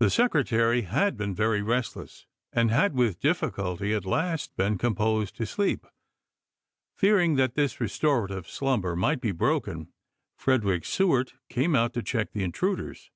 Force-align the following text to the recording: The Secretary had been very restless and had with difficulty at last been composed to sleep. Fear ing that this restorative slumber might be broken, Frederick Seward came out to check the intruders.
The 0.00 0.10
Secretary 0.10 0.82
had 0.82 1.16
been 1.16 1.32
very 1.32 1.62
restless 1.62 2.26
and 2.52 2.68
had 2.68 2.94
with 2.96 3.20
difficulty 3.20 3.94
at 3.94 4.04
last 4.04 4.56
been 4.56 4.76
composed 4.76 5.36
to 5.36 5.46
sleep. 5.46 5.86
Fear 6.96 7.20
ing 7.20 7.34
that 7.36 7.54
this 7.54 7.80
restorative 7.80 8.48
slumber 8.50 8.96
might 8.96 9.20
be 9.20 9.30
broken, 9.30 9.92
Frederick 10.36 10.84
Seward 10.84 11.34
came 11.48 11.76
out 11.76 11.94
to 11.94 12.02
check 12.02 12.32
the 12.32 12.42
intruders. 12.42 13.12